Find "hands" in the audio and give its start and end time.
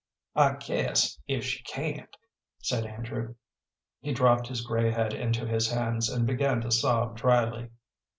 5.71-6.09